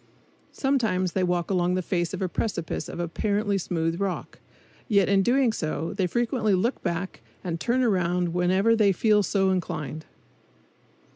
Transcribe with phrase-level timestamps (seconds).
[0.51, 4.39] Sometimes they walk along the face of a precipice of apparently smooth rock;
[4.87, 9.51] yet in doing so they frequently look back and turn around whenever they feel so
[9.51, 10.07] inclined.